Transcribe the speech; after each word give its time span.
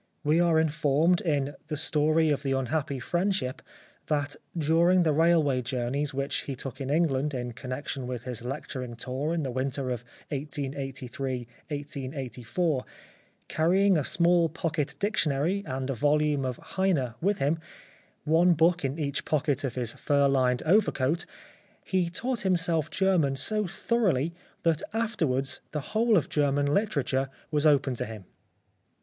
We 0.23 0.39
are 0.39 0.59
informed 0.59 1.21
in" 1.21 1.53
The 1.67 1.77
Story 1.77 2.31
of 2.31 2.41
the 2.41 2.53
Unhappy 2.53 2.99
Friend 2.99 3.35
ship," 3.35 3.61
that 4.07 4.35
"during 4.57 5.03
the 5.03 5.13
railway 5.13 5.61
journeys 5.61 6.11
which 6.11 6.37
he 6.47 6.55
took 6.55 6.81
in 6.81 6.89
England 6.89 7.35
in 7.35 7.51
connection 7.51 8.07
with 8.07 8.23
his 8.23 8.41
lec 8.41 8.65
turing 8.65 8.97
tour 8.97 9.31
in 9.31 9.43
the 9.43 9.51
winter 9.51 9.91
of 9.91 10.03
1883 10.29 11.47
1884, 11.69 12.83
carrying 13.47 13.95
a 13.95 14.03
small 14.03 14.49
pocket 14.49 14.95
dictionary 14.97 15.63
and 15.67 15.87
a 15.91 15.93
volume 15.93 16.45
of 16.45 16.57
Heine 16.57 17.13
with 17.21 17.37
him, 17.37 17.59
one 18.23 18.53
book 18.53 18.83
in 18.83 18.97
each 18.97 19.23
pocket 19.23 19.63
of 19.63 19.75
his 19.75 19.93
fur 19.93 20.27
lined 20.27 20.63
overcoat, 20.63 21.27
he 21.85 22.09
taught 22.09 22.41
himself 22.41 22.89
German 22.89 23.35
so 23.35 23.67
thoroughly 23.67 24.33
that 24.63 24.81
afterwards 24.93 25.59
the 25.73 25.81
whole 25.93 26.17
of 26.17 26.27
German 26.27 26.65
literature 26.73 27.29
was 27.51 27.67
open 27.67 27.93
to 27.93 28.05
him." 28.07 28.25